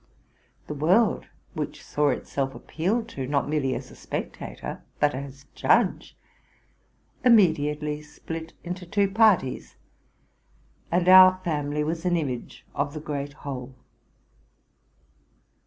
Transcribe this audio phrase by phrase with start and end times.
[0.65, 6.17] The world, which saw itself appealed to, not merely as spectator, but as judge,
[7.23, 9.75] immediately split into two parties;
[10.91, 13.75] and our family was an image of the great whole.